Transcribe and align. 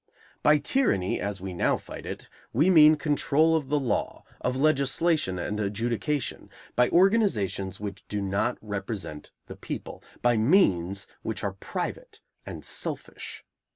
By 0.41 0.57
tyranny, 0.57 1.19
as 1.21 1.41
we 1.41 1.53
now 1.53 1.77
fight 1.77 2.07
it, 2.07 2.27
we 2.53 2.71
mean 2.71 2.95
control 2.95 3.55
of 3.55 3.69
the 3.69 3.79
law, 3.79 4.23
of 4.39 4.57
legislation 4.57 5.37
and 5.37 5.59
adjudication, 5.59 6.49
by 6.75 6.89
organizations 6.89 7.79
which 7.79 8.03
do 8.07 8.19
not 8.19 8.57
represent 8.61 9.29
the 9.45 9.55
people, 9.55 10.01
by 10.23 10.37
means 10.37 11.05
which 11.21 11.43
are 11.43 11.53
private 11.53 12.19
and 12.47 12.65
selfish. 12.65 13.45